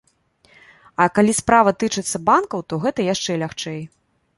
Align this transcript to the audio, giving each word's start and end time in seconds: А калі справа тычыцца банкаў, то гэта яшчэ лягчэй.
А 1.05 1.07
калі 1.19 1.37
справа 1.41 1.75
тычыцца 1.85 2.25
банкаў, 2.33 2.59
то 2.71 2.85
гэта 2.87 3.11
яшчэ 3.15 3.41
лягчэй. 3.45 3.81